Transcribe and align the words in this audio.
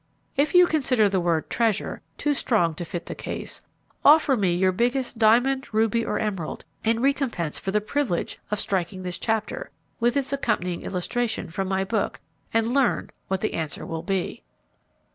If 0.35 0.55
you 0.55 0.65
consider 0.65 1.07
the 1.07 1.19
word 1.19 1.47
'treasure' 1.47 2.01
too 2.17 2.33
strong 2.33 2.73
to 2.73 2.85
fit 2.85 3.05
the 3.05 3.13
case, 3.13 3.61
offer 4.03 4.35
me 4.35 4.51
your 4.55 4.71
biggest 4.71 5.19
diamond, 5.19 5.71
ruby, 5.75 6.03
or 6.03 6.17
emerald, 6.17 6.65
in 6.83 7.01
recompense 7.03 7.59
for 7.59 7.69
the 7.69 7.81
privilege 7.81 8.39
of 8.49 8.59
striking 8.59 9.03
this 9.03 9.19
chapter, 9.19 9.69
with 9.99 10.17
its 10.17 10.33
accompanying 10.33 10.81
illustration, 10.81 11.51
from 11.51 11.67
my 11.67 11.83
book, 11.83 12.19
and 12.51 12.73
learn 12.73 13.11
what 13.27 13.41
the 13.41 13.53
answer 13.53 13.85
will 13.85 14.01
be. 14.01 14.41